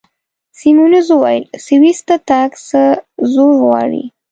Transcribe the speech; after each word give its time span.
سیمونز 0.59 1.07
وویل: 1.11 1.43
سویس 1.65 1.99
ته 2.07 2.15
تګ 2.29 2.49
څه 2.67 2.81
زور 3.33 3.51
غواړي؟ 3.61 4.03